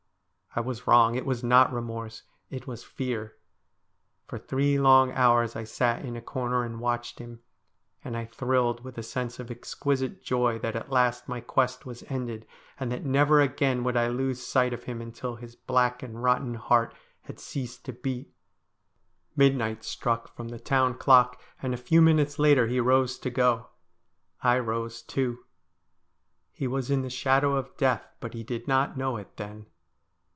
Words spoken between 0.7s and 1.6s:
wrong; it was